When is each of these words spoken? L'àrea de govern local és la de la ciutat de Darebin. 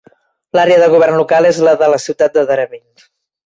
L'àrea 0.59 0.79
de 0.83 0.87
govern 0.93 1.19
local 1.21 1.49
és 1.51 1.61
la 1.69 1.77
de 1.85 1.93
la 1.95 2.03
ciutat 2.09 2.41
de 2.41 2.49
Darebin. 2.55 2.87